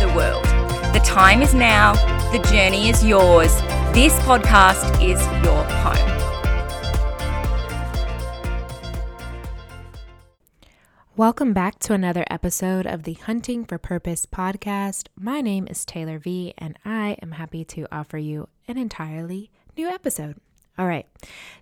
[0.00, 0.44] the world.
[0.94, 1.92] The time is now,
[2.32, 3.54] the journey is yours.
[3.92, 6.06] This podcast is your home.
[11.18, 15.08] Welcome back to another episode of the Hunting for Purpose podcast.
[15.18, 19.86] My name is Taylor V, and I am happy to offer you an entirely new
[19.86, 20.36] episode.
[20.78, 21.06] All right,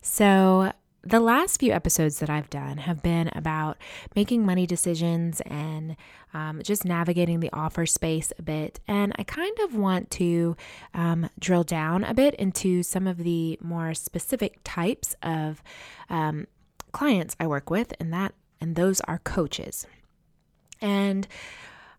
[0.01, 0.71] so
[1.09, 3.78] the last few episodes that I've done have been about
[4.14, 5.97] making money decisions and
[6.34, 8.78] um, just navigating the offer space a bit.
[8.87, 10.55] And I kind of want to
[10.92, 15.62] um, drill down a bit into some of the more specific types of
[16.11, 16.47] um,
[16.92, 19.87] clients I work with, and that and those are coaches.
[20.81, 21.27] And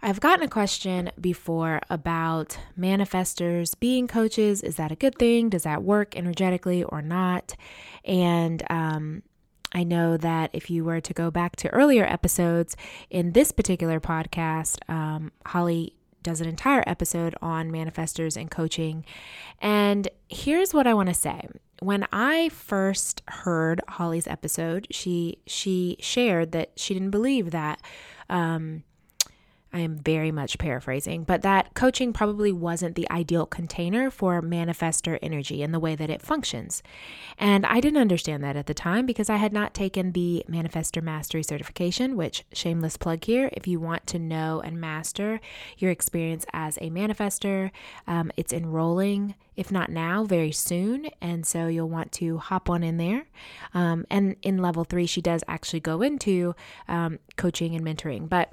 [0.02, 4.62] I've gotten a question before about manifestors being coaches.
[4.62, 5.50] Is that a good thing?
[5.50, 7.56] Does that work energetically or not?
[8.06, 9.24] And um,
[9.74, 12.78] I know that if you were to go back to earlier episodes
[13.10, 19.06] in this particular podcast, um, Holly does an entire episode on manifestors and coaching.
[19.62, 21.48] And here's what I want to say.
[21.82, 27.82] When I first heard Holly's episode, she she shared that she didn't believe that
[28.30, 28.84] um,
[29.72, 35.20] I am very much paraphrasing, but that coaching probably wasn't the ideal container for manifestor
[35.22, 36.82] energy in the way that it functions.
[37.38, 41.04] And I didn't understand that at the time because I had not taken the Manifestor
[41.04, 45.40] Mastery certification, which, shameless plug here, if you want to know and master
[45.78, 47.70] your experience as a manifestor,
[48.08, 51.08] um, it's enrolling, if not now, very soon.
[51.22, 53.28] And so you'll want to hop on in there.
[53.76, 56.56] Um, and in level three, she does actually go into
[56.88, 58.28] um, coaching and mentoring.
[58.28, 58.52] But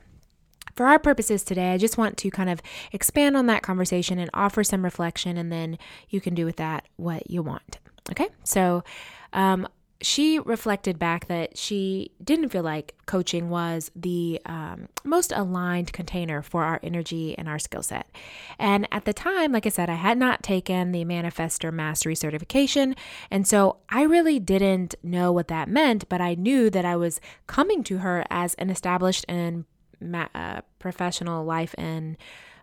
[0.75, 2.61] for our purposes today, I just want to kind of
[2.93, 5.79] expand on that conversation and offer some reflection, and then
[6.09, 7.79] you can do with that what you want.
[8.11, 8.85] Okay, so
[9.33, 9.67] um,
[10.01, 16.43] she reflected back that she didn't feel like coaching was the um, most aligned container
[16.43, 18.11] for our energy and our skill set.
[18.59, 22.95] And at the time, like I said, I had not taken the Manifestor Mastery certification.
[23.31, 27.21] And so I really didn't know what that meant, but I knew that I was
[27.47, 29.65] coming to her as an established and
[30.01, 32.17] ma- uh, professional life and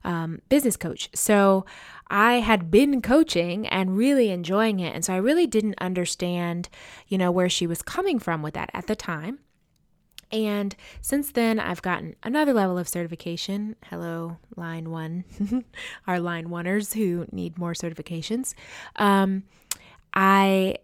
[0.04, 1.10] um, business coach.
[1.14, 1.66] So
[2.08, 4.94] I had been coaching and really enjoying it.
[4.94, 6.70] And so I really didn't understand,
[7.08, 9.40] you know, where she was coming from with that at the time.
[10.32, 13.76] And since then, I've gotten another level of certification.
[13.86, 15.26] Hello, line one,
[16.08, 18.56] our line oneers who need more certifications.
[18.96, 19.44] Um,
[20.16, 20.78] I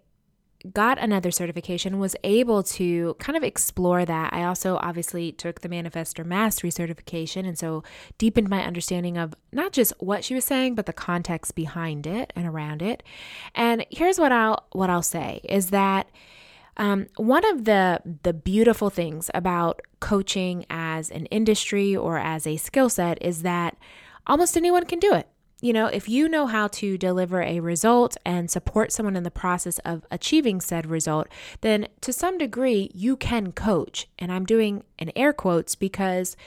[0.73, 4.33] got another certification, was able to kind of explore that.
[4.33, 7.83] I also obviously took the Manifestor Mastery certification and so
[8.17, 12.33] deepened my understanding of not just what she was saying, but the context behind it
[12.35, 13.03] and around it.
[13.55, 16.09] And here's what I'll what I'll say is that
[16.77, 22.57] um, one of the the beautiful things about coaching as an industry or as a
[22.57, 23.77] skill set is that
[24.27, 25.27] almost anyone can do it
[25.61, 29.31] you know, if you know how to deliver a result and support someone in the
[29.31, 31.27] process of achieving said result,
[31.61, 34.07] then to some degree you can coach.
[34.17, 36.37] And I'm doing an air quotes because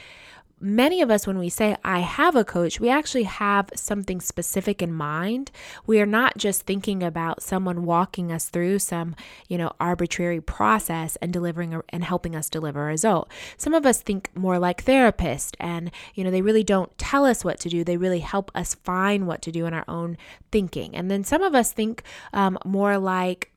[0.62, 4.81] many of us, when we say, I have a coach, we actually have something specific
[4.81, 5.50] in mind.
[5.87, 9.17] We are not just thinking about someone walking us through some,
[9.49, 13.31] you know, arbitrary process and delivering a, and helping us deliver a result.
[13.56, 17.44] Some of us think more like therapists and, you know, they really don't tell us
[17.44, 17.85] what to do.
[17.85, 20.17] They really help us find what to do in our own
[20.50, 20.94] thinking.
[20.94, 23.51] And then some of us think um, more like,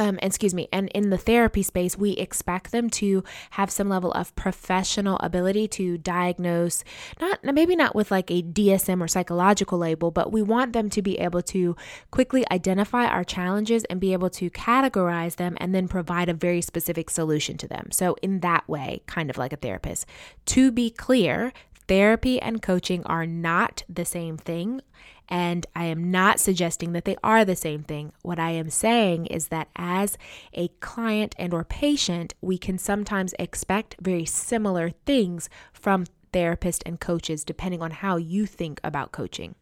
[0.00, 4.12] um, excuse me, and in the therapy space, we expect them to have some level
[4.12, 6.82] of professional ability to diagnose,
[7.20, 11.02] not maybe not with like a DSM or psychological label, but we want them to
[11.02, 11.76] be able to
[12.10, 16.62] quickly identify our challenges and be able to categorize them and then provide a very
[16.62, 17.90] specific solution to them.
[17.90, 20.06] So, in that way, kind of like a therapist.
[20.46, 21.52] To be clear,
[21.88, 24.80] therapy and coaching are not the same thing
[25.30, 28.12] And I am not suggesting that they are the same thing.
[28.22, 30.18] What I am saying is that as
[30.52, 37.00] a client and or patient, we can sometimes expect very similar things from therapists and
[37.00, 39.54] coaches depending on how you think about coaching.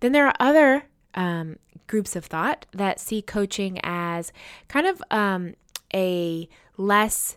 [0.00, 4.32] Then there are other um, groups of thought that see coaching as
[4.68, 5.54] kind of um,
[5.92, 7.36] a less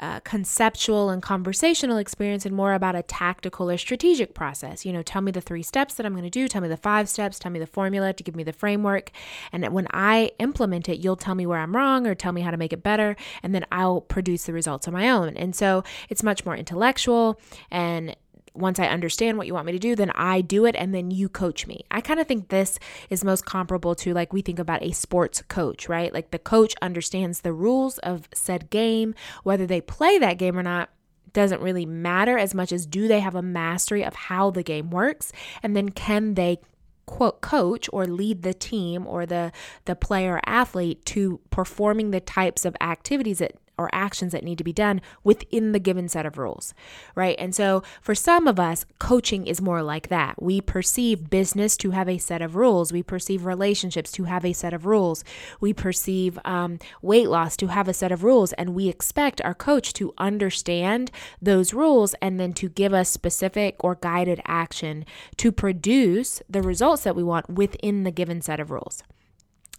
[0.00, 4.84] uh, conceptual and conversational experience and more about a tactical or strategic process.
[4.84, 6.76] You know, tell me the three steps that I'm going to do, tell me the
[6.76, 9.10] five steps, tell me the formula to give me the framework.
[9.52, 12.50] And when I implement it, you'll tell me where I'm wrong or tell me how
[12.50, 13.16] to make it better.
[13.42, 15.36] And then I'll produce the results on my own.
[15.36, 17.40] And so it's much more intellectual
[17.70, 18.14] and
[18.56, 21.10] once I understand what you want me to do, then I do it and then
[21.10, 21.84] you coach me.
[21.90, 22.78] I kind of think this
[23.10, 26.12] is most comparable to like we think about a sports coach, right?
[26.12, 30.62] Like the coach understands the rules of said game, whether they play that game or
[30.62, 30.90] not
[31.32, 34.88] doesn't really matter as much as do they have a mastery of how the game
[34.88, 35.32] works
[35.62, 36.58] and then can they
[37.04, 39.52] quote coach or lead the team or the
[39.84, 44.64] the player athlete to performing the types of activities that or actions that need to
[44.64, 46.74] be done within the given set of rules,
[47.14, 47.36] right?
[47.38, 50.42] And so for some of us, coaching is more like that.
[50.42, 54.52] We perceive business to have a set of rules, we perceive relationships to have a
[54.52, 55.24] set of rules,
[55.60, 59.54] we perceive um, weight loss to have a set of rules, and we expect our
[59.54, 65.04] coach to understand those rules and then to give us specific or guided action
[65.36, 69.02] to produce the results that we want within the given set of rules.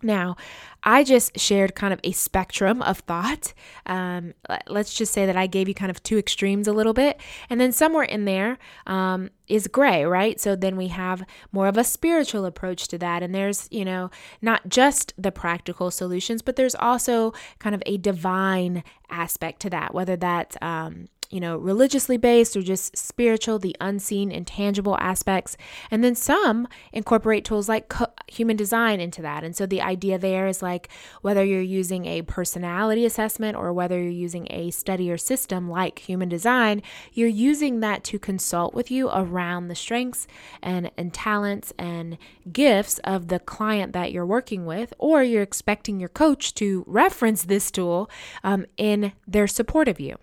[0.04, 0.36] Now,
[0.84, 3.54] I just shared kind of a spectrum of thought.
[3.86, 4.34] Um,
[4.68, 7.20] let's just say that I gave you kind of two extremes a little bit.
[7.50, 10.40] And then somewhere in there um, is gray, right?
[10.40, 13.24] So then we have more of a spiritual approach to that.
[13.24, 14.12] And there's, you know,
[14.42, 19.94] not just the practical solutions, but there's also kind of a divine aspect to that,
[19.94, 25.57] whether that's, um, you know, religiously based or just spiritual, the unseen, intangible aspects.
[25.91, 29.44] And then some incorporate tools like co- human design into that.
[29.44, 30.89] And so the idea there is like
[31.21, 36.00] whether you're using a personality assessment or whether you're using a study or system like
[36.00, 36.81] human design,
[37.13, 40.27] you're using that to consult with you around the strengths
[40.62, 42.18] and, and talents and
[42.51, 47.44] gifts of the client that you're working with, or you're expecting your coach to reference
[47.44, 48.09] this tool
[48.44, 50.18] um, in their support of you.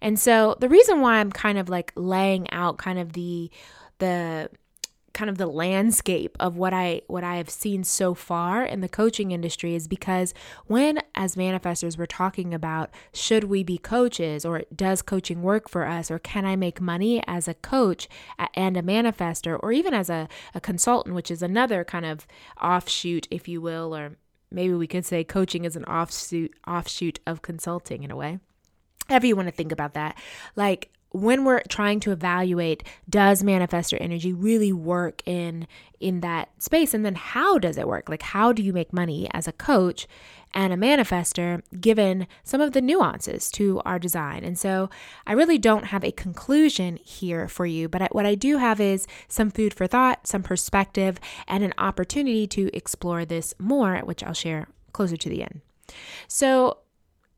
[0.00, 3.50] And so the reason why I'm kind of like laying out kind of the
[3.98, 4.50] the
[5.12, 8.88] kind of the landscape of what I what I have seen so far in the
[8.88, 10.32] coaching industry is because
[10.66, 15.86] when as manifestors we're talking about should we be coaches or does coaching work for
[15.86, 18.08] us or can I make money as a coach
[18.54, 22.26] and a manifestor or even as a, a consultant which is another kind of
[22.60, 24.16] offshoot if you will or
[24.50, 28.38] maybe we could say coaching is an offshoot offshoot of consulting in a way
[29.10, 30.16] however you want to think about that.
[30.56, 35.66] Like when we're trying to evaluate does manifestor energy really work in
[35.98, 36.94] in that space?
[36.94, 38.08] And then how does it work?
[38.08, 40.06] Like how do you make money as a coach
[40.54, 44.44] and a manifestor given some of the nuances to our design?
[44.44, 44.88] And so
[45.26, 49.06] i really don't have a conclusion here for you but what i do have is
[49.28, 54.32] some food for thought some perspective and an opportunity to explore this more which i'll
[54.32, 55.60] share closer to the end.
[56.28, 56.78] So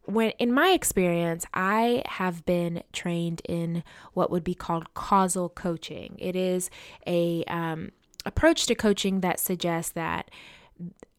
[0.04, 3.82] when in my experience i have been trained in
[4.14, 6.16] what would be called causal coaching.
[6.19, 6.70] It is
[7.06, 7.93] a um,
[8.25, 10.31] approach to coaching that suggests that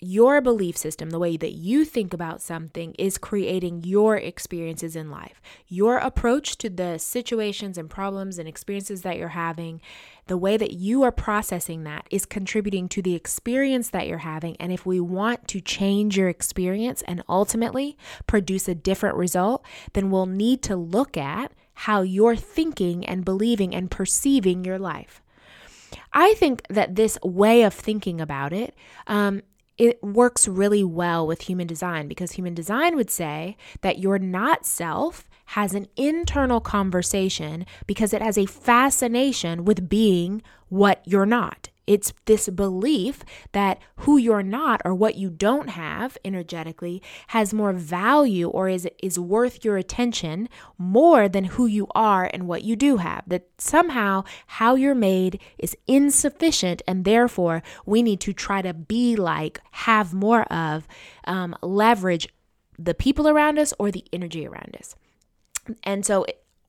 [0.06, 5.10] your belief system, the way that you think about something, is creating your experiences in
[5.10, 5.42] life.
[5.68, 9.82] Your approach to the situations and problems and experiences that you're having,
[10.28, 14.56] the way that you are processing that is contributing to the experience that you're having.
[14.58, 20.12] And if we want to change your experience and ultimately produce a different result, then
[20.12, 25.22] we'll need to look at how you're thinking and believing and perceiving your life.
[26.12, 28.76] I think that this way of thinking about it
[29.08, 29.42] um,
[29.78, 34.66] it works really well with human design because human design would say that your not
[34.66, 41.70] self has an internal conversation because it has a fascination with being what you're not.
[41.86, 47.74] It's this belief that who you're not or what you don't have energetically has more
[47.74, 50.48] value or is is worth your attention
[50.78, 53.24] more than who you are and what you do have.
[53.28, 59.16] That somehow how you're made is insufficient and therefore we need to try to be
[59.16, 60.88] like, have more of,
[61.26, 62.28] um, leverage
[62.80, 64.96] the people around us or the energy around us.
[65.84, 66.26] And so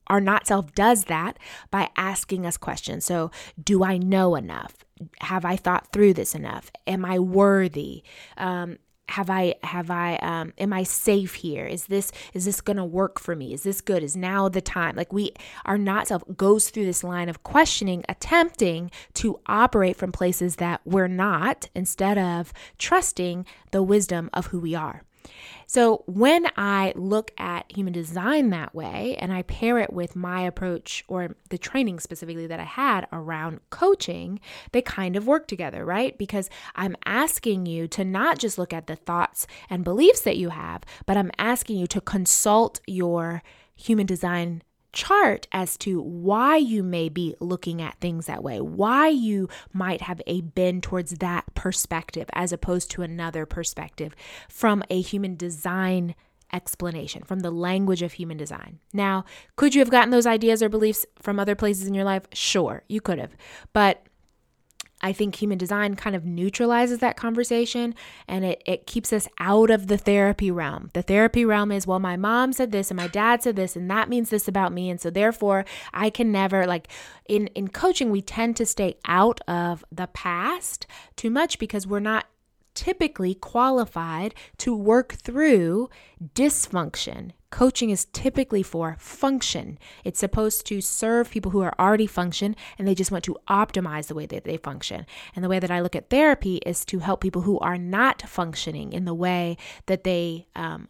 [0.06, 1.38] our not self does that
[1.70, 3.04] by asking us questions.
[3.04, 3.30] So,
[3.62, 4.84] do I know enough?
[5.20, 6.70] Have I thought through this enough?
[6.86, 8.02] Am I worthy?
[8.36, 8.78] Um,
[9.10, 13.20] have i have i um am i safe here is this is this gonna work
[13.20, 15.32] for me is this good is now the time like we
[15.66, 20.80] are not self goes through this line of questioning attempting to operate from places that
[20.86, 25.02] we're not instead of trusting the wisdom of who we are
[25.66, 30.42] so when I look at human design that way and I pair it with my
[30.42, 34.40] approach or the training specifically that I had around coaching,
[34.72, 36.16] they kind of work together, right?
[36.18, 40.50] Because I'm asking you to not just look at the thoughts and beliefs that you
[40.50, 43.42] have, but I'm asking you to consult your
[43.74, 44.62] human design
[44.94, 50.00] chart as to why you may be looking at things that way, why you might
[50.02, 54.14] have a bend towards that perspective as opposed to another perspective
[54.48, 56.14] from a human design
[56.52, 58.78] explanation, from the language of human design.
[58.92, 59.24] Now,
[59.56, 62.22] could you have gotten those ideas or beliefs from other places in your life?
[62.32, 63.36] Sure, you could have.
[63.72, 64.03] But
[65.00, 67.94] I think human design kind of neutralizes that conversation
[68.26, 70.90] and it, it keeps us out of the therapy realm.
[70.94, 73.90] The therapy realm is, well, my mom said this and my dad said this, and
[73.90, 74.88] that means this about me.
[74.88, 76.88] And so therefore I can never like
[77.26, 80.86] in, in coaching, we tend to stay out of the past
[81.16, 82.26] too much because we're not
[82.74, 85.88] typically qualified to work through
[86.34, 87.30] dysfunction.
[87.54, 89.78] Coaching is typically for function.
[90.02, 94.08] It's supposed to serve people who are already function and they just want to optimize
[94.08, 95.06] the way that they function.
[95.36, 98.22] And the way that I look at therapy is to help people who are not
[98.22, 99.56] functioning in the way
[99.86, 100.88] that they um,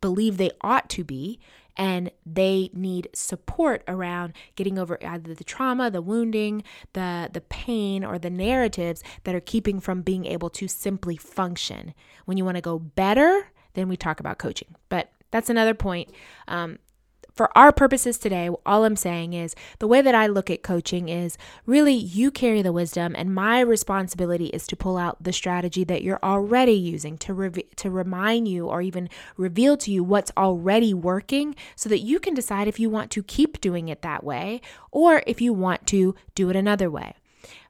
[0.00, 1.40] believe they ought to be
[1.76, 8.04] and they need support around getting over either the trauma, the wounding, the the pain
[8.04, 11.94] or the narratives that are keeping from being able to simply function.
[12.26, 14.76] When you want to go better, then we talk about coaching.
[14.88, 16.10] But that's another point.
[16.46, 16.78] Um,
[17.34, 21.08] for our purposes today, all I'm saying is the way that I look at coaching
[21.08, 25.82] is really you carry the wisdom, and my responsibility is to pull out the strategy
[25.84, 29.08] that you're already using to re- to remind you or even
[29.38, 33.22] reveal to you what's already working, so that you can decide if you want to
[33.22, 34.60] keep doing it that way
[34.90, 37.14] or if you want to do it another way.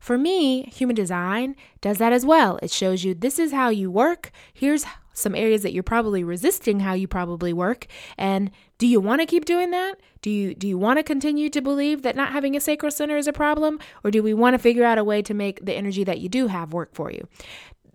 [0.01, 2.59] For me, human design does that as well.
[2.63, 4.33] It shows you this is how you work.
[4.53, 7.87] Here's some areas that you're probably resisting how you probably work.
[8.17, 9.95] And do you want to keep doing that?
[10.23, 13.17] Do you do you want to continue to believe that not having a sacral center
[13.17, 13.79] is a problem?
[14.05, 16.29] Or do we want to figure out a way to make the energy that you
[16.29, 17.27] do have work for you?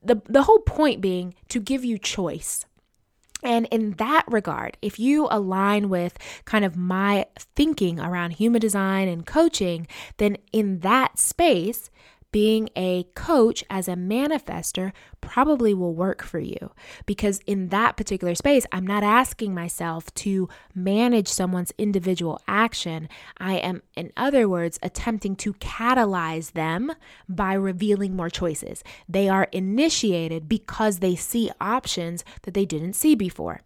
[0.03, 2.65] The the whole point being to give you choice.
[3.43, 9.07] And in that regard, if you align with kind of my thinking around human design
[9.07, 11.91] and coaching, then in that space,
[12.31, 14.91] being a coach as a manifestor
[15.21, 16.71] probably will work for you
[17.05, 23.07] because in that particular space, I'm not asking myself to manage someone's individual action.
[23.37, 26.91] I am, in other words, attempting to catalyze them
[27.29, 28.83] by revealing more choices.
[29.07, 33.61] They are initiated because they see options that they didn't see before.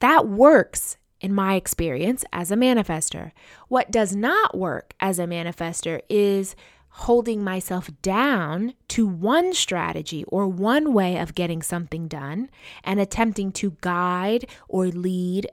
[0.00, 3.32] That works in my experience as a manifestor.
[3.68, 6.56] What does not work as a manifestor is
[7.00, 12.50] holding myself down to one strategy or one way of getting something done
[12.84, 15.50] and attempting to guide or lead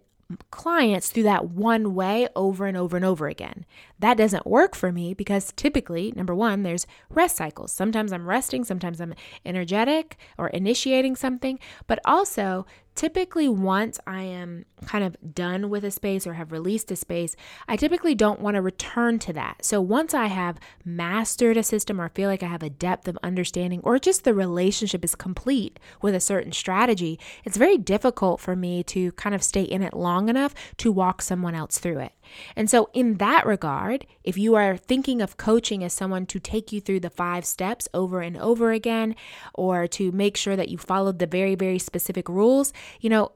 [0.51, 3.65] clients through that one way over and over and over again.
[3.99, 7.71] That doesn't work for me because typically, number one, there's rest cycles.
[7.71, 12.65] Sometimes I'm resting, sometimes I'm energetic or initiating something, but also
[12.97, 17.35] typically once I am kind of done with a space or have released a space,
[17.67, 19.63] I typically don't want to return to that.
[19.63, 23.17] So once I have mastered a system or feel like I have a depth of
[23.21, 28.55] understanding or just the relationship is complete with a certain strategy, it's very difficult for
[28.55, 32.13] me to kind of stay in it long enough to walk someone else through it.
[32.55, 36.71] And so, in that regard, if you are thinking of coaching as someone to take
[36.71, 39.15] you through the five steps over and over again,
[39.53, 43.31] or to make sure that you followed the very, very specific rules, you know,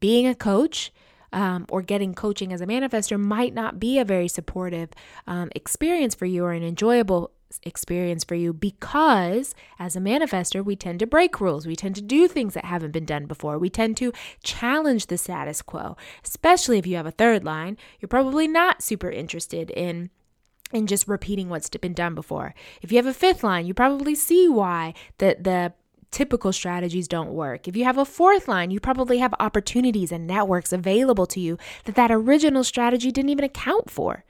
[0.00, 0.92] being a coach
[1.32, 4.90] um, or getting coaching as a manifestor might not be a very supportive
[5.26, 7.32] um, experience for you or an enjoyable
[7.62, 11.66] experience for you because as a manifestor, we tend to break rules.
[11.66, 13.58] We tend to do things that haven't been done before.
[13.58, 17.76] We tend to challenge the status quo, especially if you have a third line.
[18.00, 20.10] You're probably not super interested in
[20.72, 22.54] in just repeating what's been done before.
[22.82, 25.72] If you have a fifth line, you probably see why the the
[26.14, 27.66] typical strategies don't work.
[27.66, 31.58] If you have a fourth line, you probably have opportunities and networks available to you
[31.86, 34.24] that that original strategy didn't even account for.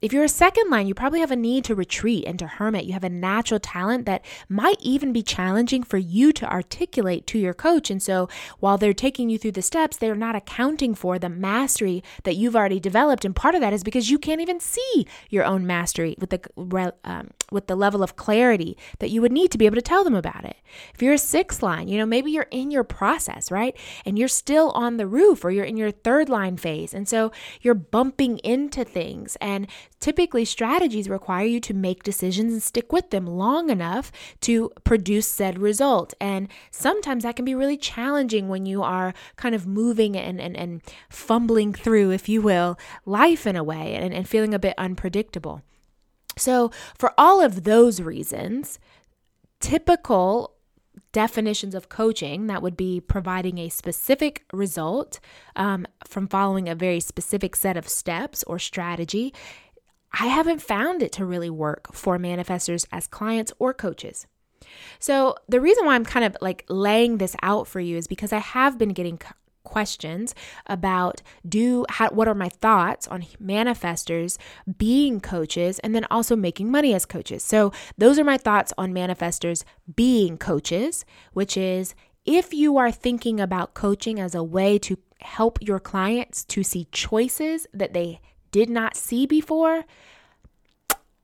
[0.00, 2.84] If you're a second line, you probably have a need to retreat and to hermit.
[2.84, 7.38] You have a natural talent that might even be challenging for you to articulate to
[7.38, 7.90] your coach.
[7.90, 12.02] And so while they're taking you through the steps, they're not accounting for the mastery
[12.24, 13.24] that you've already developed.
[13.24, 16.94] And part of that is because you can't even see your own mastery with the
[17.04, 20.04] um, with the level of clarity that you would need to be able to tell
[20.04, 20.56] them about it.
[20.92, 23.76] If you're a sixth line, you know, maybe you're in your process, right?
[24.04, 26.92] And you're still on the roof or you're in your third line phase.
[26.92, 27.32] And so
[27.62, 29.36] you're bumping into things.
[29.40, 29.68] And
[30.04, 35.26] typically, strategies require you to make decisions and stick with them long enough to produce
[35.26, 36.12] said result.
[36.20, 40.58] And sometimes that can be really challenging when you are kind of moving and, and,
[40.58, 44.74] and fumbling through, if you will, life in a way and, and feeling a bit
[44.76, 45.62] unpredictable.
[46.36, 48.78] So, for all of those reasons,
[49.58, 50.54] typical
[51.12, 55.20] definitions of coaching that would be providing a specific result
[55.56, 59.32] um, from following a very specific set of steps or strategy.
[60.18, 64.26] I haven't found it to really work for manifestors as clients or coaches.
[64.98, 68.32] So, the reason why I'm kind of like laying this out for you is because
[68.32, 69.18] I have been getting
[69.64, 70.34] questions
[70.66, 74.38] about do how, what are my thoughts on manifestors
[74.78, 77.42] being coaches and then also making money as coaches.
[77.42, 79.64] So those are my thoughts on manifestors
[79.96, 81.94] being coaches, which is
[82.24, 86.86] if you are thinking about coaching as a way to help your clients to see
[86.92, 88.20] choices that they
[88.54, 89.84] did not see before,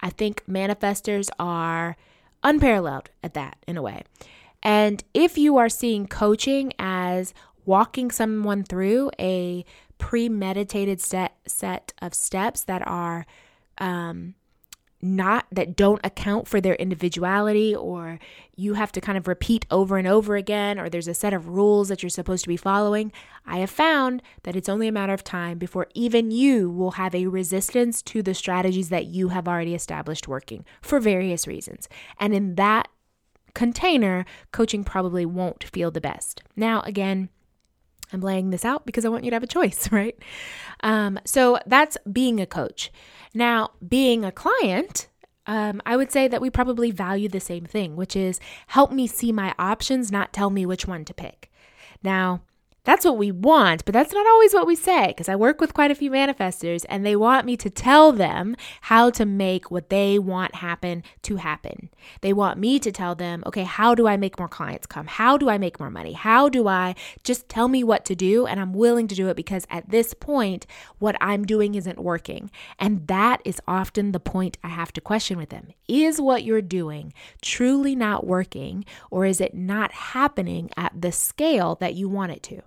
[0.00, 1.96] I think manifestors are
[2.42, 4.02] unparalleled at that in a way.
[4.64, 7.32] And if you are seeing coaching as
[7.64, 9.64] walking someone through a
[9.96, 13.26] premeditated set set of steps that are
[13.78, 14.34] um,
[15.02, 18.18] not that don't account for their individuality or
[18.54, 21.48] you have to kind of repeat over and over again or there's a set of
[21.48, 23.10] rules that you're supposed to be following
[23.46, 27.14] i have found that it's only a matter of time before even you will have
[27.14, 31.88] a resistance to the strategies that you have already established working for various reasons.
[32.18, 32.88] And in that
[33.54, 36.42] container coaching probably won't feel the best.
[36.56, 37.28] Now again
[38.12, 40.16] I'm laying this out because I want you to have a choice, right?
[40.82, 42.90] Um, so that's being a coach.
[43.34, 45.08] Now, being a client,
[45.46, 49.06] um, I would say that we probably value the same thing, which is help me
[49.06, 51.50] see my options, not tell me which one to pick.
[52.02, 52.42] Now,
[52.84, 55.74] that's what we want, but that's not always what we say because I work with
[55.74, 59.90] quite a few manifestors and they want me to tell them how to make what
[59.90, 61.90] they want happen to happen.
[62.22, 65.06] They want me to tell them, okay, how do I make more clients come?
[65.06, 66.12] How do I make more money?
[66.12, 68.46] How do I just tell me what to do?
[68.46, 70.66] And I'm willing to do it because at this point,
[70.98, 72.50] what I'm doing isn't working.
[72.78, 75.68] And that is often the point I have to question with them.
[75.86, 77.12] Is what you're doing
[77.42, 82.42] truly not working or is it not happening at the scale that you want it
[82.44, 82.62] to?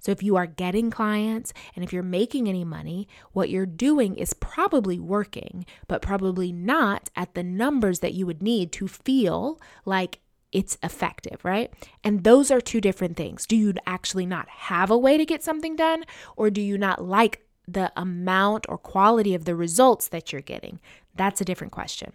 [0.00, 4.16] So if you are getting clients and if you're making any money, what you're doing
[4.16, 9.60] is probably working, but probably not at the numbers that you would need to feel
[9.84, 10.20] like
[10.52, 11.72] it's effective, right?
[12.04, 13.44] And those are two different things.
[13.44, 16.04] Do you actually not have a way to get something done,
[16.36, 20.80] or do you not like the amount or quality of the results that you're getting?
[21.16, 22.12] That's a different question.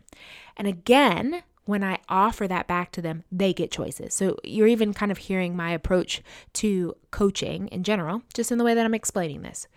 [0.56, 4.16] And again, when I offer that back to them, they get choices.
[4.16, 8.64] So you're even kind of hearing my approach to coaching in general, just in the
[8.64, 9.68] way that I'm explaining this.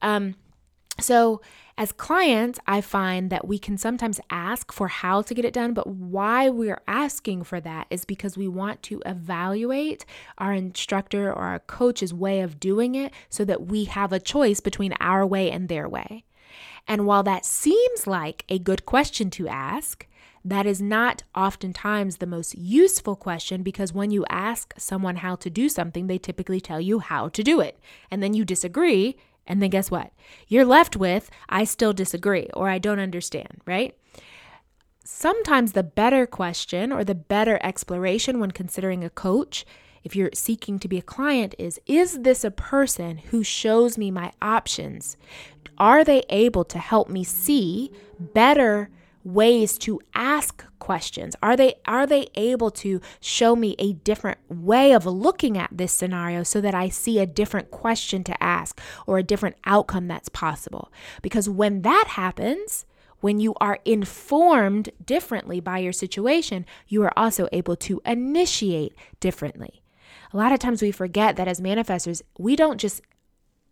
[0.00, 0.36] Um,
[1.00, 1.40] so,
[1.78, 5.72] as clients, I find that we can sometimes ask for how to get it done,
[5.72, 10.04] but why we're asking for that is because we want to evaluate
[10.36, 14.60] our instructor or our coach's way of doing it so that we have a choice
[14.60, 16.24] between our way and their way.
[16.86, 20.06] And while that seems like a good question to ask,
[20.44, 25.48] that is not oftentimes the most useful question because when you ask someone how to
[25.48, 27.78] do something, they typically tell you how to do it.
[28.10, 29.16] And then you disagree.
[29.46, 30.12] And then guess what?
[30.48, 33.96] You're left with, I still disagree or I don't understand, right?
[35.04, 39.64] Sometimes the better question or the better exploration when considering a coach,
[40.04, 44.10] if you're seeking to be a client, is Is this a person who shows me
[44.10, 45.16] my options?
[45.78, 48.90] Are they able to help me see better?
[49.24, 51.36] Ways to ask questions?
[51.42, 55.92] Are they are they able to show me a different way of looking at this
[55.92, 60.28] scenario so that i see a different question to ask or a different outcome that's
[60.28, 60.92] possible?
[61.22, 62.84] Because when that happens
[63.20, 69.82] when you are informed differently by your situation you are also able to initiate differently.
[70.32, 73.02] A lot of times we forget that as manifestors we don't just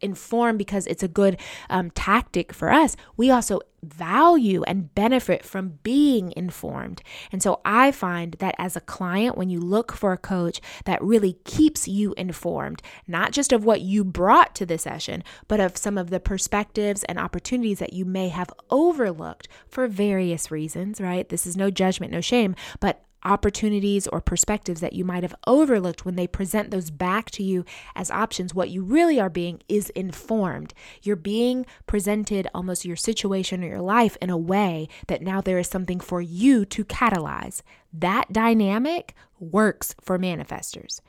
[0.01, 5.79] informed because it's a good um, tactic for us, we also value and benefit from
[5.83, 7.03] being informed.
[7.33, 11.03] And so I find that as a client, when you look for a coach that
[11.03, 15.77] really keeps you informed, not just of what you brought to the session, but of
[15.77, 21.29] some of the perspectives and opportunities that you may have overlooked for various reasons, right?
[21.29, 26.05] This is no judgment, no shame, but opportunities or perspectives that you might have overlooked
[26.05, 29.91] when they present those back to you as options, what you really are being is
[29.91, 30.75] informed.
[31.03, 35.59] You're being presented almost your situation or your life in a way that now there
[35.59, 37.63] is something for you to catalyze.
[37.93, 41.01] That dynamic works for manifestors,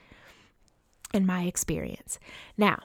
[1.13, 2.19] in my experience.
[2.57, 2.79] Now,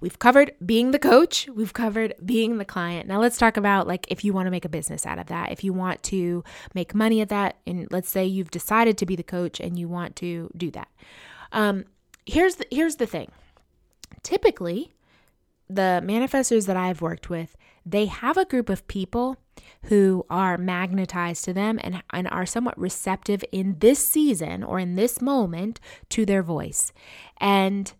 [0.00, 3.08] We've covered being the coach, we've covered being the client.
[3.08, 5.50] Now let's talk about like if you want to make a business out of that,
[5.50, 9.16] if you want to make money at that, and let's say you've decided to be
[9.16, 10.88] the coach and you want to do that.
[11.50, 11.86] Um,
[12.26, 13.32] here's the, here's the thing.
[14.22, 14.94] Typically,
[15.68, 19.36] the manifestors that I've worked with, they have a group of people
[19.84, 24.94] who are magnetized to them and, and are somewhat receptive in this season or in
[24.94, 26.92] this moment to their voice.
[27.38, 27.92] And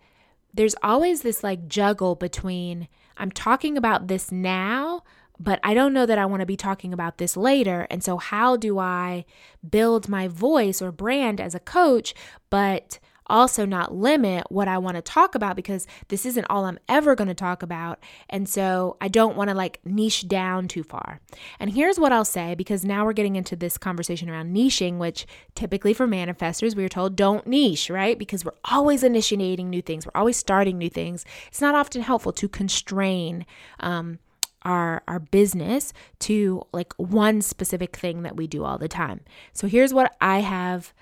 [0.54, 5.02] there's always this like juggle between I'm talking about this now,
[5.38, 7.86] but I don't know that I want to be talking about this later.
[7.90, 9.24] And so, how do I
[9.68, 12.14] build my voice or brand as a coach,
[12.50, 16.78] but also not limit what I want to talk about because this isn't all I'm
[16.88, 18.02] ever going to talk about.
[18.28, 21.20] And so I don't want to like niche down too far.
[21.58, 25.26] And here's what I'll say because now we're getting into this conversation around niching, which
[25.54, 28.18] typically for manifestors, we are told don't niche, right?
[28.18, 31.24] Because we're always initiating new things, we're always starting new things.
[31.48, 33.46] It's not often helpful to constrain.
[33.80, 34.18] Um,
[34.64, 39.20] our our business to like one specific thing that we do all the time.
[39.52, 40.92] So here's what I have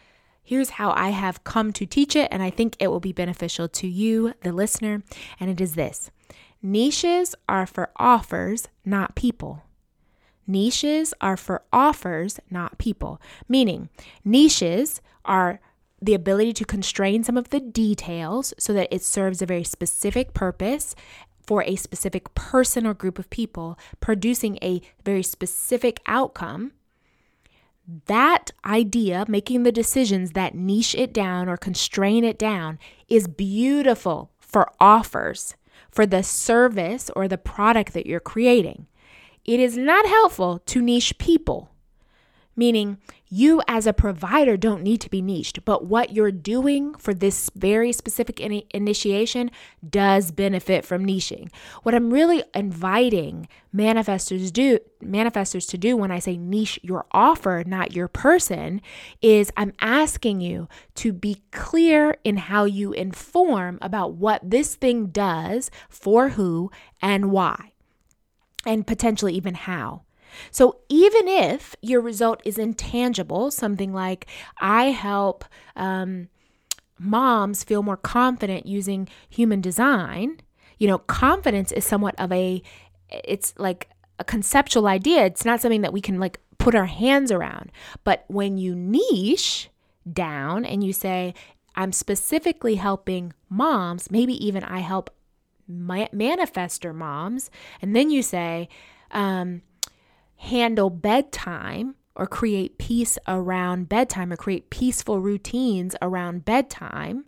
[0.51, 3.69] Here's how I have come to teach it, and I think it will be beneficial
[3.69, 5.05] to you, the listener.
[5.39, 6.11] And it is this
[6.61, 9.63] niches are for offers, not people.
[10.49, 13.23] Niches are for offers, not people.
[13.49, 13.91] Meaning,
[14.25, 15.61] niches are
[16.03, 20.35] the ability to constrain some of the details so that it serves a very specific
[20.35, 20.97] purpose
[21.47, 26.73] for a specific person or group of people, producing a very specific outcome
[28.07, 34.31] that idea, making the decisions that niche it down or constrain it down, is beautiful
[34.39, 35.57] for offers,
[35.91, 38.87] for the service or the product that you're creating.
[39.45, 41.71] It is not helpful to niche people,
[42.55, 42.99] meaning
[43.33, 47.49] you as a provider don't need to be niched, but what you're doing for this
[47.55, 49.53] very specific in- initiation
[49.89, 51.49] does benefit from niching.
[51.85, 57.63] What I'm really inviting manifestors do manifestors to do when I say niche your offer,
[57.65, 58.83] not your person,
[59.23, 65.07] is I'm asking you to be clear in how you inform about what this thing
[65.07, 67.73] does for who and why,
[68.67, 70.03] and potentially even how.
[70.51, 74.27] So even if your result is intangible, something like
[74.59, 75.45] I help
[75.77, 76.29] um,
[76.99, 80.41] moms feel more confident using human design,
[80.79, 82.63] you know, confidence is somewhat of a,
[83.09, 83.89] it's like
[84.19, 85.25] a conceptual idea.
[85.25, 87.73] It's not something that we can like put our hands around.
[88.05, 89.71] But when you niche
[90.11, 91.35] down and you say,
[91.75, 95.11] I'm specifically helping moms, maybe even I help
[95.67, 98.69] my manifestor moms, and then you say,
[99.13, 99.63] um,
[100.41, 107.27] handle bedtime or create peace around bedtime or create peaceful routines around bedtime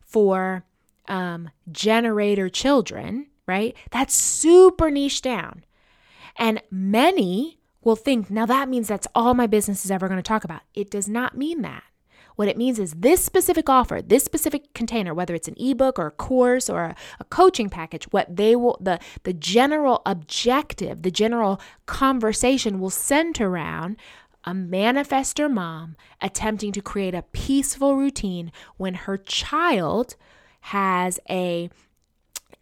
[0.00, 0.64] for
[1.08, 3.76] um, generator children, right?
[3.90, 5.64] That's super niche down.
[6.36, 10.22] And many will think, now that means that's all my business is ever going to
[10.22, 10.62] talk about.
[10.74, 11.84] It does not mean that.
[12.36, 16.06] What it means is this specific offer, this specific container, whether it's an ebook or
[16.06, 21.10] a course or a, a coaching package, what they will, the, the general objective, the
[21.10, 23.96] general conversation will center around
[24.44, 30.14] a manifestor mom attempting to create a peaceful routine when her child
[30.60, 31.68] has a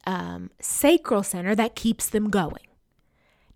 [0.06, 2.66] um, sacral center that keeps them going.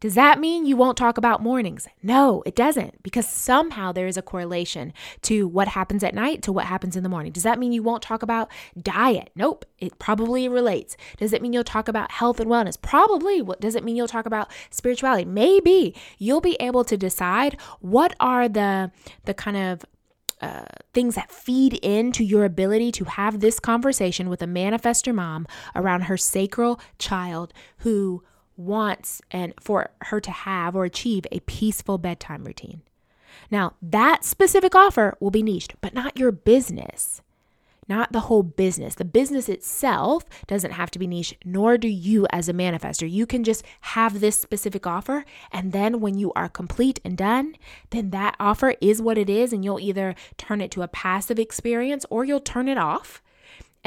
[0.00, 1.88] Does that mean you won't talk about mornings?
[2.02, 6.52] No, it doesn't, because somehow there is a correlation to what happens at night to
[6.52, 7.32] what happens in the morning.
[7.32, 8.48] Does that mean you won't talk about
[8.80, 9.30] diet?
[9.34, 10.96] Nope, it probably relates.
[11.16, 12.80] Does it mean you'll talk about health and wellness?
[12.80, 13.42] Probably.
[13.42, 15.24] What does it mean you'll talk about spirituality?
[15.24, 15.94] Maybe.
[16.18, 18.92] You'll be able to decide what are the
[19.24, 19.84] the kind of
[20.40, 25.46] uh, things that feed into your ability to have this conversation with a manifestor mom
[25.74, 28.22] around her sacral child who
[28.58, 32.82] wants and for her to have or achieve a peaceful bedtime routine.
[33.50, 37.22] Now, that specific offer will be niched, but not your business.
[37.88, 38.94] not the whole business.
[38.94, 43.10] The business itself doesn't have to be niche, nor do you as a manifestor.
[43.10, 47.54] You can just have this specific offer, and then when you are complete and done,
[47.90, 51.38] then that offer is what it is, and you'll either turn it to a passive
[51.38, 53.22] experience or you'll turn it off.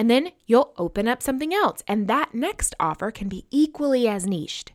[0.02, 4.26] And then you'll open up something else, and that next offer can be equally as
[4.26, 4.72] niched.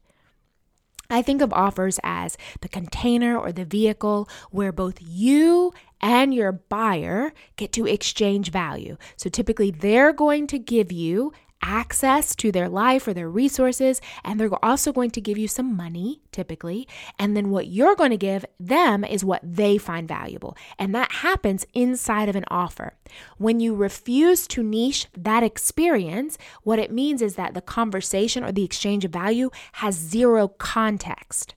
[1.10, 6.52] I think of offers as the container or the vehicle where both you and your
[6.52, 8.96] buyer get to exchange value.
[9.16, 14.38] So typically, they're going to give you access to their life or their resources, and
[14.38, 16.86] they're also going to give you some money, typically.
[17.18, 20.56] And then what you're going to give them is what they find valuable.
[20.78, 22.94] And that happens inside of an offer.
[23.38, 28.52] When you refuse to niche that experience, what it means is that the conversation or
[28.52, 31.54] the exchange of value has zero context.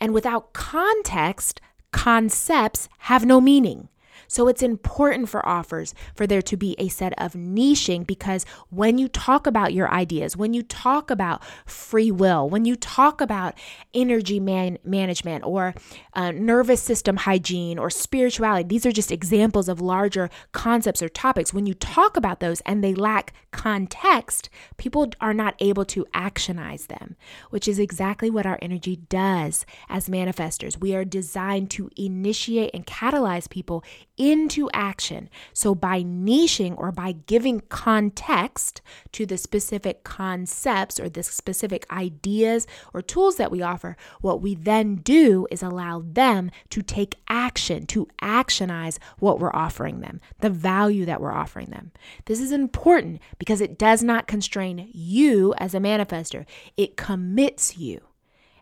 [0.00, 1.60] And without context,
[1.92, 3.88] concepts have no meaning.
[4.32, 8.96] So it's important for offers for there to be a set of niching because when
[8.96, 13.54] you talk about your ideas, when you talk about free will, when you talk about
[13.92, 15.74] energy man- management or
[16.14, 21.52] uh, nervous system hygiene or spirituality, these are just examples of larger concepts or topics.
[21.52, 26.86] When you talk about those and they lack context, people are not able to actionize
[26.86, 27.16] them,
[27.50, 30.80] which is exactly what our energy does as manifestors.
[30.80, 33.84] We are designed to initiate and catalyze people
[34.22, 35.28] into action.
[35.52, 38.80] So, by niching or by giving context
[39.10, 44.54] to the specific concepts or the specific ideas or tools that we offer, what we
[44.54, 50.50] then do is allow them to take action, to actionize what we're offering them, the
[50.50, 51.90] value that we're offering them.
[52.26, 58.00] This is important because it does not constrain you as a manifestor, it commits you.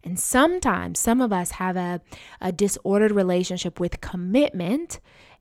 [0.02, 2.00] And sometimes some of us have a,
[2.40, 5.00] a disordered relationship with commitment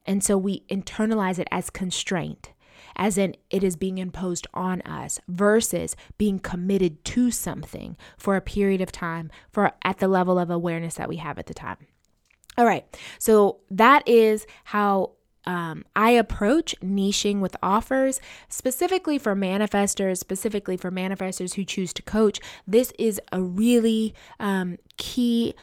[0.10, 2.52] and so we internalize it as constraint,
[2.95, 8.41] as in it is being imposed on us versus being committed to something for a
[8.41, 11.78] period of time for at the level of awareness that we have at the time.
[12.58, 12.86] All right.
[13.19, 15.12] So that is how
[15.45, 18.19] um, I approach niching with offers
[18.50, 22.39] specifically for manifestors, specifically for manifestors who choose to coach.
[22.65, 25.54] This is a really um, key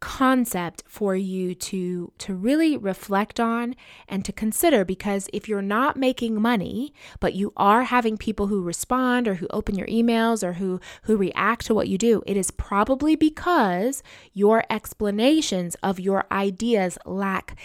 [0.00, 3.76] concept for you to to really reflect on
[4.08, 8.62] and to consider because if you're not making money but you are having people who
[8.62, 12.36] respond or who open your emails or who who react to what you do it
[12.36, 17.56] is probably because your explanations of your ideas lack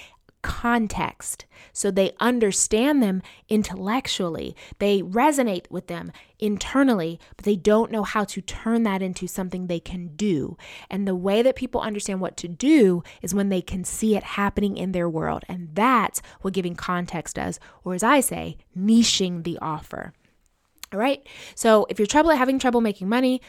[0.45, 1.45] context.
[1.73, 8.25] So they understand them intellectually, they resonate with them internally, but they don't know how
[8.25, 10.55] to turn that into something they can do.
[10.87, 14.23] And the way that people understand what to do is when they can see it
[14.23, 15.43] happening in their world.
[15.49, 20.13] And that's what giving context does, or as I say, niching the offer.
[20.93, 21.27] All right.
[21.55, 23.41] So if you're trouble having trouble making money,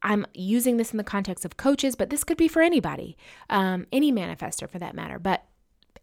[0.00, 3.16] I'm using this in the context of coaches, but this could be for anybody,
[3.50, 5.18] um, any manifestor for that matter.
[5.18, 5.44] But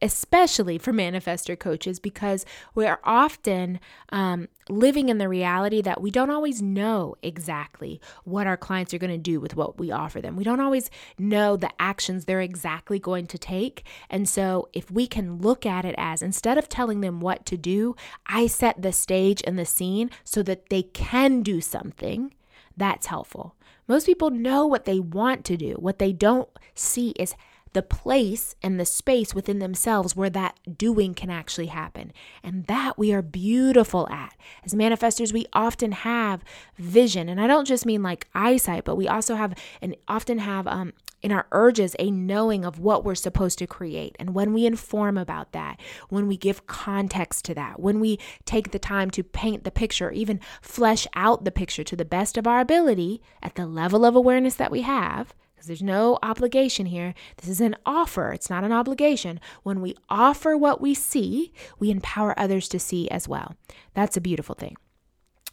[0.04, 6.30] especially for manifestor coaches, because we're often um, living in the reality that we don't
[6.30, 10.36] always know exactly what our clients are going to do with what we offer them.
[10.36, 13.86] We don't always know the actions they're exactly going to take.
[14.10, 17.56] And so, if we can look at it as instead of telling them what to
[17.56, 17.96] do,
[18.28, 22.34] I set the stage and the scene so that they can do something,
[22.76, 23.56] that's helpful.
[23.88, 25.74] Most people know what they want to do.
[25.74, 27.36] What they don't see is
[27.74, 32.14] the place and the space within themselves where that doing can actually happen.
[32.44, 34.36] And that we are beautiful at.
[34.64, 36.44] As manifestors, we often have
[36.78, 37.30] vision.
[37.30, 40.94] And I don't just mean like eyesight, but we also have and often have um,
[41.24, 44.16] in our urges a knowing of what we're supposed to create.
[44.20, 48.72] And when we inform about that, when we give context to that, when we take
[48.72, 52.46] the time to paint the picture, even flesh out the picture to the best of
[52.46, 55.34] our ability at the level of awareness that we have,
[55.64, 57.14] because there's no obligation here.
[57.38, 59.40] This is an offer, it's not an obligation.
[59.64, 63.56] When we offer what we see, we empower others to see as well.
[63.94, 64.76] That's a beautiful thing.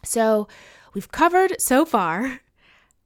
[0.03, 0.49] So,
[0.93, 2.41] we've covered so far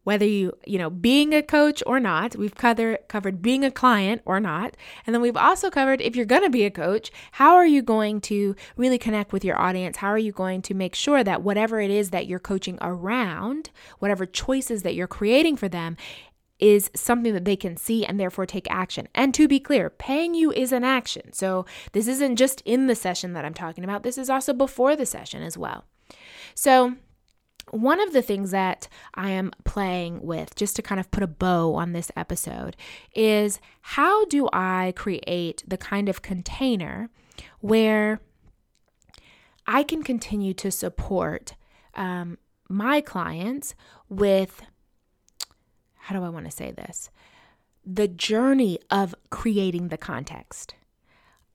[0.04, 2.36] whether you, you know, being a coach or not.
[2.36, 4.78] We've covered covered being a client or not.
[5.06, 7.82] And then we've also covered if you're going to be a coach, how are you
[7.82, 9.98] going to really connect with your audience?
[9.98, 13.72] How are you going to make sure that whatever it is that you're coaching around,
[14.00, 15.98] whatever choices that you're creating for them,
[16.60, 19.08] is something that they can see and therefore take action.
[19.14, 21.34] And to be clear, paying you is an action.
[21.34, 24.96] So this isn't just in the session that I'm talking about, this is also before
[24.96, 25.86] the session as well.
[26.54, 26.96] So,
[27.72, 31.28] one of the things that I am playing with, just to kind of put a
[31.28, 32.78] bow on this episode,
[33.16, 37.10] is how do I create the kind of container
[37.62, 38.22] where
[39.66, 41.56] I can continue to support
[41.96, 42.38] um,
[42.70, 43.74] my clients
[44.10, 44.62] with
[46.06, 47.10] how do I want to say this?
[47.84, 50.76] The journey of creating the context.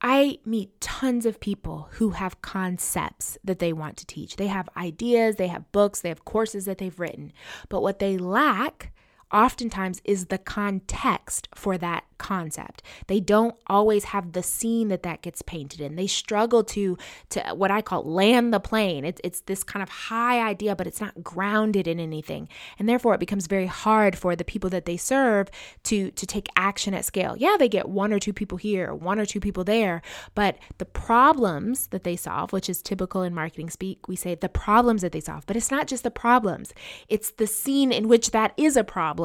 [0.03, 4.35] I meet tons of people who have concepts that they want to teach.
[4.35, 7.33] They have ideas, they have books, they have courses that they've written.
[7.69, 8.93] But what they lack
[9.33, 12.83] oftentimes is the context for that concept.
[13.07, 15.97] They don't always have the scene that that gets painted in.
[15.97, 16.99] They struggle to
[17.31, 19.05] to what I call land the plane.
[19.05, 22.49] It's it's this kind of high idea but it's not grounded in anything.
[22.79, 25.49] And therefore it becomes very hard for the people that they serve
[25.85, 27.37] to to take action at scale.
[27.39, 30.03] Yeah, they get one or two people here, one or two people there,
[30.35, 34.49] but the problems that they solve, which is typical in marketing speak, we say the
[34.49, 36.75] problems that they solve, but it's not just the problems.
[37.09, 39.20] It's the scene in which that is a problem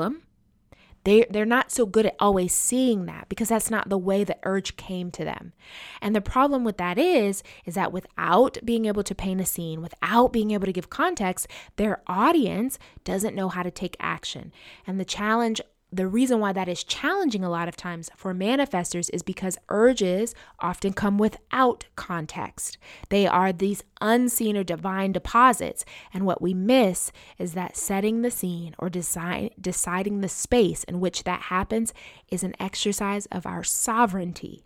[1.06, 4.38] they, they're not so good at always seeing that because that's not the way the
[4.44, 5.54] urge came to them.
[6.02, 9.84] And the problem with that is, is that without being able to paint a scene,
[9.84, 14.52] without being able to give context, their audience doesn't know how to take action.
[14.88, 19.10] And the challenge the reason why that is challenging a lot of times for manifestors
[19.14, 22.78] is because urges often come without context.
[23.10, 25.86] They are these unseen or divine deposits.
[26.14, 31.00] And what we miss is that setting the scene or design, deciding the space in
[31.00, 31.94] which that happens
[32.30, 34.66] is an exercise of our sovereignty.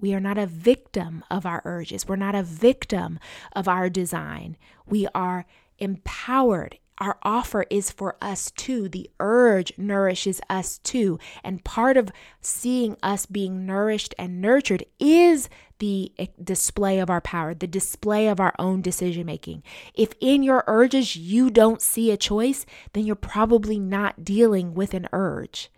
[0.00, 2.08] We are not a victim of our urges.
[2.08, 3.20] We're not a victim
[3.52, 4.56] of our design.
[4.86, 5.44] We are
[5.78, 8.88] empowered our offer is for us too.
[8.88, 11.18] The urge nourishes us too.
[11.42, 17.54] And part of seeing us being nourished and nurtured is the display of our power,
[17.54, 19.62] the display of our own decision making.
[19.94, 24.92] If in your urges you don't see a choice, then you're probably not dealing with
[24.92, 25.70] an urge.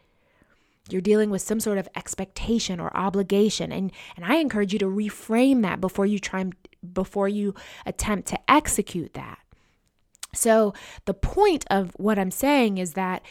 [0.90, 3.70] You're dealing with some sort of expectation or obligation.
[3.70, 6.50] And, and I encourage you to reframe that before you try
[6.92, 7.54] before you
[7.86, 9.38] attempt to execute that.
[10.34, 10.72] So,
[11.04, 13.22] the point of what I'm saying is that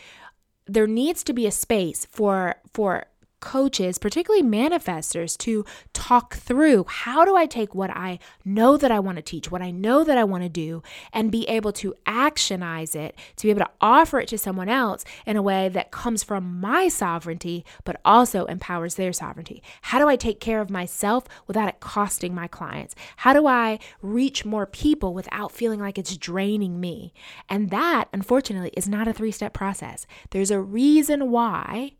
[0.67, 3.05] there needs to be a space for for
[3.41, 8.99] coaches, particularly manifestors, to talk through how do I take what I know that I
[8.99, 11.93] want to teach, what I know that I want to do, and be able to
[12.07, 15.91] actionize it, to be able to offer it to someone else in a way that
[15.91, 19.61] comes from my sovereignty, but also empowers their sovereignty.
[19.81, 22.95] How do I take care of myself without it costing my clients?
[23.17, 27.13] How do I reach more people without feeling like it's draining me?
[27.49, 30.05] And that, unfortunately, is not a three step process.
[30.29, 31.93] There's a reason why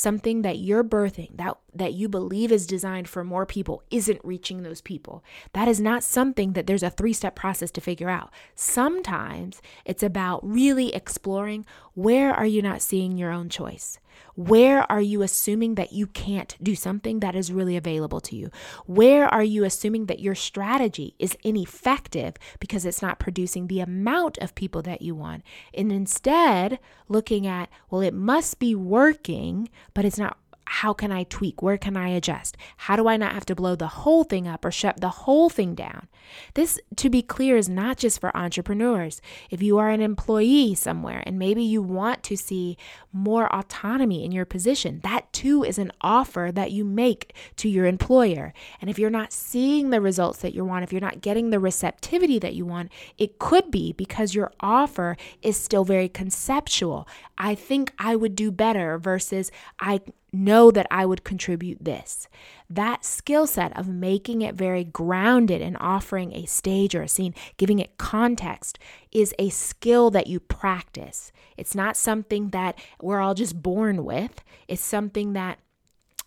[0.00, 4.62] something that you're birthing that that you believe is designed for more people isn't reaching
[4.62, 5.22] those people.
[5.52, 8.30] That is not something that there's a three step process to figure out.
[8.54, 11.66] Sometimes it's about really exploring
[12.02, 13.98] where are you not seeing your own choice
[14.34, 18.50] where are you assuming that you can't do something that is really available to you?
[18.86, 24.38] Where are you assuming that your strategy is ineffective because it's not producing the amount
[24.38, 25.44] of people that you want?
[25.74, 31.24] And instead, looking at, well, it must be working, but it's not how can I
[31.24, 31.62] tweak?
[31.62, 32.56] Where can I adjust?
[32.76, 35.50] How do I not have to blow the whole thing up or shut the whole
[35.50, 36.08] thing down?
[36.54, 39.20] This, to be clear, is not just for entrepreneurs.
[39.50, 42.76] If you are an employee somewhere and maybe you want to see
[43.12, 47.86] more autonomy in your position, that too is an offer that you make to your
[47.86, 48.54] employer.
[48.80, 51.58] And if you're not seeing the results that you want, if you're not getting the
[51.58, 57.08] receptivity that you want, it could be because your offer is still very conceptual.
[57.36, 60.00] I think I would do better versus I
[60.32, 62.28] know that I would contribute this.
[62.68, 67.34] That skill set of making it very grounded and offering a stage or a scene,
[67.56, 68.78] giving it context,
[69.12, 71.32] is a skill that you practice.
[71.56, 75.58] It's not something that we're all just born with, it's something that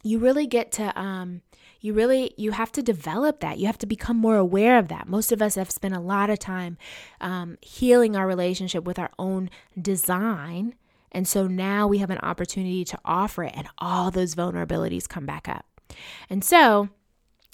[0.03, 1.41] you really get to um,
[1.79, 5.07] you really you have to develop that you have to become more aware of that
[5.07, 6.77] most of us have spent a lot of time
[7.21, 10.75] um, healing our relationship with our own design
[11.13, 15.25] and so now we have an opportunity to offer it, and all those vulnerabilities come
[15.25, 15.65] back up.
[16.29, 16.89] And so,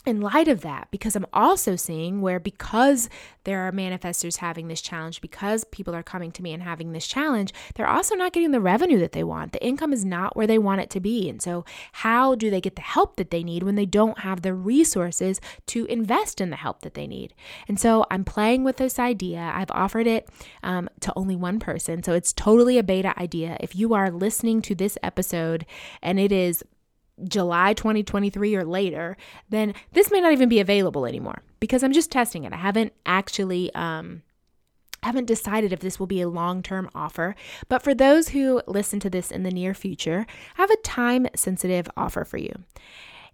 [0.05, 3.09] in light of that, because I'm also seeing where because
[3.43, 7.07] there are manifestors having this challenge, because people are coming to me and having this
[7.07, 9.51] challenge, they're also not getting the revenue that they want.
[9.51, 11.29] The income is not where they want it to be.
[11.29, 14.41] And so, how do they get the help that they need when they don't have
[14.41, 17.33] the resources to invest in the help that they need?
[17.67, 19.51] And so, I'm playing with this idea.
[19.53, 20.29] I've offered it
[20.63, 22.03] um, to only one person.
[22.03, 23.57] So, it's totally a beta idea.
[23.59, 25.65] If you are listening to this episode
[26.01, 26.63] and it is
[27.27, 29.17] July 2023 or later,
[29.49, 32.53] then this may not even be available anymore because I'm just testing it.
[32.53, 34.23] I haven't actually um
[35.01, 37.34] haven't decided if this will be a long-term offer,
[37.69, 40.25] but for those who listen to this in the near future,
[40.58, 42.51] I have a time-sensitive offer for you.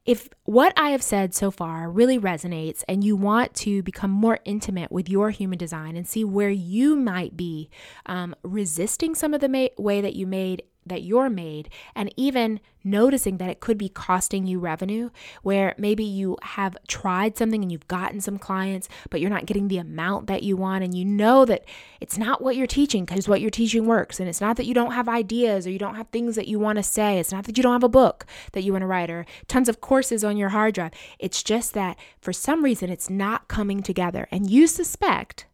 [0.05, 4.39] if what I have said so far really resonates and you want to become more
[4.45, 7.69] intimate with your human design and see where you might be
[8.05, 13.37] um, resisting some of the way that you made that you're made and even noticing
[13.37, 15.09] that it could be costing you revenue
[15.41, 19.67] where maybe you have tried something and you've gotten some clients but you're not getting
[19.67, 21.65] the amount that you want and you know that
[21.99, 24.73] it's not what you're teaching because what you're teaching works and it's not that you
[24.73, 27.45] don't have ideas or you don't have things that you want to say it's not
[27.45, 30.23] that you don't have a book that you want to write or tons of courses
[30.23, 30.91] on your hard drive.
[31.19, 35.45] It's just that for some reason it's not coming together and you suspect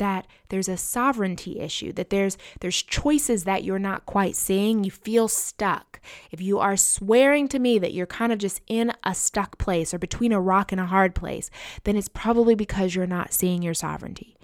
[0.00, 4.82] that there's a sovereignty issue that there's there's choices that you're not quite seeing.
[4.82, 6.00] You feel stuck.
[6.30, 9.94] If you are swearing to me that you're kind of just in a stuck place
[9.94, 11.50] or between a rock and a hard place
[11.84, 14.36] then it's probably because you're not seeing your sovereignty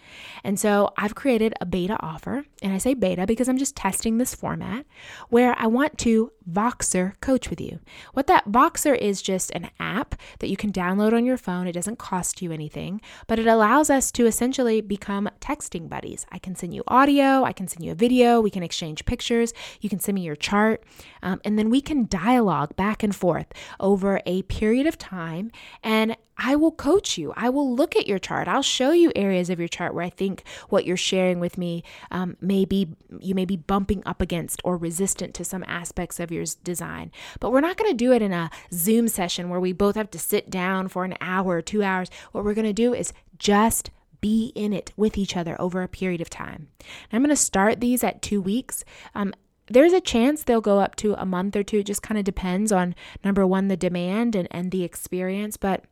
[0.44, 4.18] and so I've created a beta offer, and I say beta because I'm just testing
[4.18, 4.86] this format
[5.28, 7.80] where I want to Voxer coach with you.
[8.12, 11.66] What that Voxer is just an app that you can download on your phone.
[11.66, 16.24] It doesn't cost you anything, but it allows us to essentially become texting buddies.
[16.30, 19.52] I can send you audio, I can send you a video, we can exchange pictures,
[19.80, 20.84] you can send me your chart,
[21.22, 23.48] um, and then we can dialogue back and forth
[23.80, 25.50] over a period of time.
[25.82, 27.32] And I will coach you.
[27.36, 28.48] I will look at your chart.
[28.48, 31.82] I'll show you areas of your chart where I think what you're sharing with me
[32.10, 32.88] um, may be
[33.20, 37.10] you may be bumping up against or resistant to some aspects of your design.
[37.40, 40.10] But we're not going to do it in a Zoom session where we both have
[40.10, 42.10] to sit down for an hour two hours.
[42.32, 45.88] What we're going to do is just be in it with each other over a
[45.88, 46.68] period of time.
[46.80, 48.84] And I'm going to start these at two weeks.
[49.14, 49.34] Um,
[49.68, 51.78] there's a chance they'll go up to a month or two.
[51.78, 55.56] It just kind of depends on number one, the demand and, and the experience.
[55.56, 55.84] But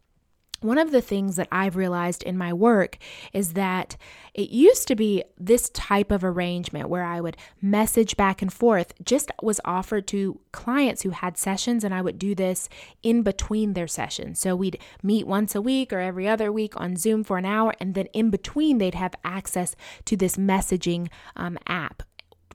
[0.65, 2.97] one of the things that I've realized in my work
[3.33, 3.97] is that
[4.33, 8.95] it used to be this type of arrangement where I would message back and forth,
[9.05, 12.69] just was offered to clients who had sessions, and I would do this
[13.03, 14.41] in between their sessions.
[14.41, 17.75] So we'd meet once a week or every other week on Zoom for an hour,
[17.79, 22.03] and then in between, they'd have access to this messaging um, app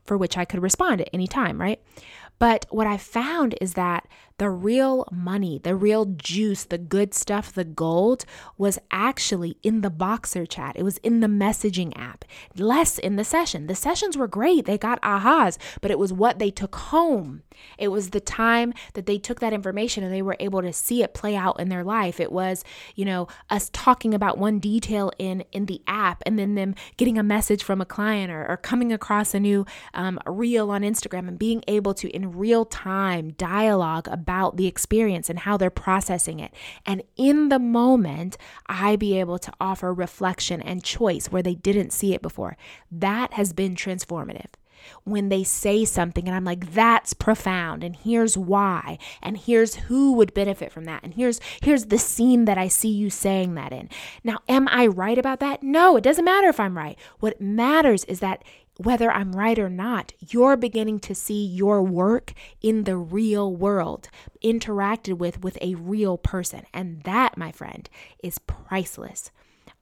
[0.04, 1.80] for which I could respond at any time, right?
[2.40, 4.08] But what I found is that
[4.40, 8.24] the real money, the real juice, the good stuff, the gold
[8.56, 10.74] was actually in the Voxer chat.
[10.76, 12.24] It was in the messaging app,
[12.56, 13.66] less in the session.
[13.66, 14.64] The sessions were great.
[14.64, 17.42] They got ahas, but it was what they took home.
[17.76, 21.02] It was the time that they took that information and they were able to see
[21.02, 22.18] it play out in their life.
[22.18, 22.64] It was,
[22.94, 27.18] you know, us talking about one detail in in the app and then them getting
[27.18, 31.28] a message from a client or, or coming across a new um, reel on Instagram
[31.28, 35.70] and being able to in real time dialogue about about the experience and how they're
[35.70, 36.54] processing it.
[36.86, 41.92] And in the moment, I be able to offer reflection and choice where they didn't
[41.92, 42.56] see it before.
[42.92, 44.52] That has been transformative
[45.04, 50.14] when they say something and I'm like that's profound and here's why and here's who
[50.14, 53.74] would benefit from that and here's here's the scene that I see you saying that
[53.74, 53.90] in.
[54.24, 55.62] Now am I right about that?
[55.62, 56.98] No, it doesn't matter if I'm right.
[57.18, 58.42] What matters is that
[58.76, 64.08] whether I'm right or not, you're beginning to see your work in the real world,
[64.42, 66.64] interacted with with a real person.
[66.72, 67.88] And that, my friend,
[68.22, 69.30] is priceless.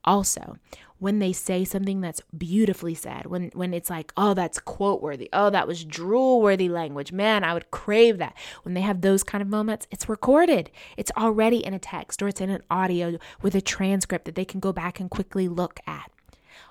[0.03, 0.57] Also,
[0.97, 5.29] when they say something that's beautifully said, when when it's like, oh, that's quote worthy,
[5.31, 8.35] oh, that was drool worthy language, man, I would crave that.
[8.63, 10.71] When they have those kind of moments, it's recorded.
[10.97, 14.45] It's already in a text or it's in an audio with a transcript that they
[14.45, 16.11] can go back and quickly look at.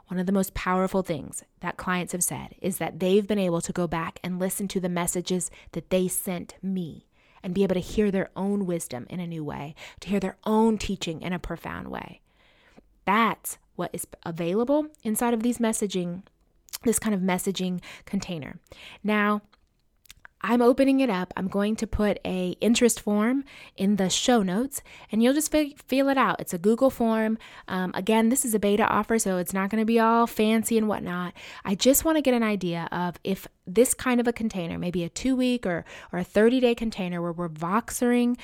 [0.09, 3.61] One of the most powerful things that clients have said is that they've been able
[3.61, 7.07] to go back and listen to the messages that they sent me
[7.43, 10.39] and be able to hear their own wisdom in a new way, to hear their
[10.45, 12.21] own teaching in a profound way.
[13.05, 16.23] That's what is available inside of these messaging,
[16.83, 18.59] this kind of messaging container.
[19.05, 19.43] Now,
[20.41, 21.33] I'm opening it up.
[21.37, 23.45] I'm going to put a interest form
[23.77, 26.41] in the show notes and you'll just feel it out.
[26.41, 27.39] It's a Google form.
[27.67, 30.79] Um, again, this is a beta offer, so it's not going to be all fancy
[30.79, 31.35] and whatnot.
[31.65, 35.05] I just want to get an idea of if this kind of a container, maybe
[35.05, 38.37] a two week or, or a 30 day container where we're voxering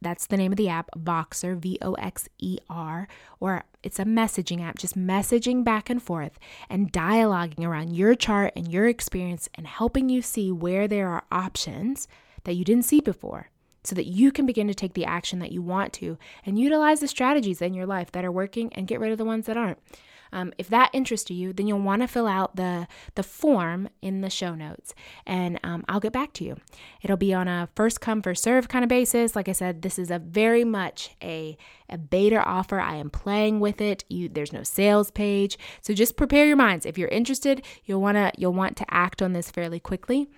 [0.00, 3.06] that's the name of the app, Voxer, V O X E R,
[3.38, 6.38] or it's a messaging app, just messaging back and forth
[6.68, 11.24] and dialoguing around your chart and your experience and helping you see where there are
[11.30, 12.08] options
[12.44, 13.50] that you didn't see before
[13.82, 17.00] so that you can begin to take the action that you want to and utilize
[17.00, 19.56] the strategies in your life that are working and get rid of the ones that
[19.56, 19.78] aren't.
[20.32, 24.20] Um, if that interests you, then you'll want to fill out the the form in
[24.20, 24.94] the show notes,
[25.26, 26.56] and um, I'll get back to you.
[27.02, 29.36] It'll be on a first come first serve kind of basis.
[29.36, 31.56] Like I said, this is a very much a
[31.88, 32.80] a beta offer.
[32.80, 34.04] I am playing with it.
[34.08, 36.86] You, there's no sales page, so just prepare your minds.
[36.86, 40.28] If you're interested, you'll wanna you'll want to act on this fairly quickly.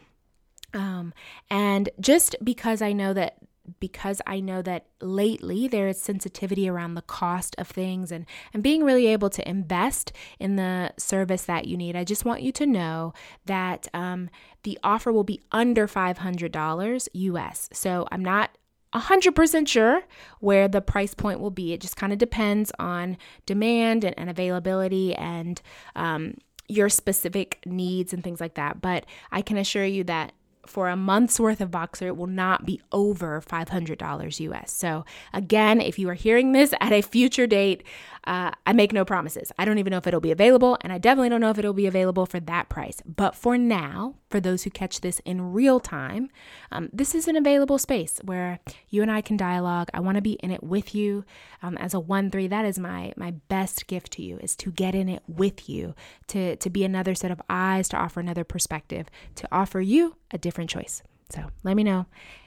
[0.75, 1.13] Um,
[1.51, 3.37] and just because I know that
[3.81, 8.63] because I know that lately there is sensitivity around the cost of things and, and
[8.63, 12.53] being really able to invest in the service that you need, I just want you
[12.53, 13.13] to know
[13.47, 14.31] that um,
[14.63, 17.69] the offer will be under $500 US.
[17.73, 18.57] So I'm not
[18.95, 20.03] 100% sure
[20.41, 21.73] where the price point will be.
[21.73, 25.61] It just kind of depends on demand and, and availability and
[25.97, 26.35] um,
[26.69, 28.81] your specific needs and things like that.
[28.81, 30.33] But I can assure you that
[30.67, 34.73] for a month's worth of Voxer, it will not be over $500 US.
[34.73, 37.83] So, again, if you are hearing this at a future date,
[38.25, 39.51] uh, I make no promises.
[39.59, 41.73] I don't even know if it'll be available, and I definitely don't know if it'll
[41.73, 43.03] be available for that price.
[43.05, 46.31] But for now, for those who catch this in real time,
[46.73, 48.59] um, this is an available space where
[48.89, 49.89] you and I can dialogue.
[49.95, 51.25] I want to be in it with you.
[51.63, 54.73] Um, as a one three, that is my my best gift to you is to
[54.73, 55.95] get in it with you,
[56.29, 59.07] to to be another set of eyes, to offer another perspective,
[59.37, 61.03] to offer you a different choice.
[61.31, 62.07] So let me know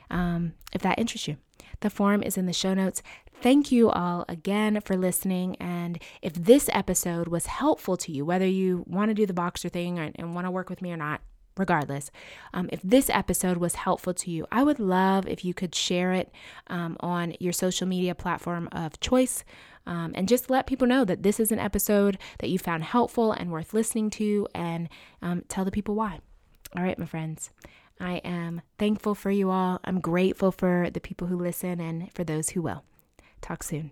[0.10, 1.38] um, if that interests you.
[1.80, 3.02] The form is in the show notes.
[3.42, 5.58] Thank you all again for listening.
[5.58, 9.70] And if this episode was helpful to you, whether you want to do the Voxer
[9.70, 11.22] thing and want to work with me or not,
[11.58, 12.12] regardless,
[12.54, 16.14] um, if this episode was helpful to you, I would love if you could share
[16.14, 16.32] it
[16.68, 19.44] um, on your social media platform of choice.
[19.88, 23.32] Um, and just let people know that this is an episode that you found helpful
[23.32, 24.90] and worth listening to, and
[25.22, 26.22] um, tell the people why.
[26.76, 27.52] All right, my friends.
[28.00, 29.80] I am thankful for you all.
[29.84, 32.84] I'm grateful for the people who listen and for those who will.
[33.42, 33.92] Talk soon.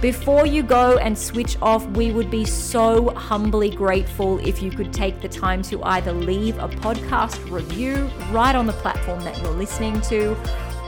[0.00, 4.92] Before you go and switch off, we would be so humbly grateful if you could
[4.92, 9.50] take the time to either leave a podcast review right on the platform that you're
[9.50, 10.36] listening to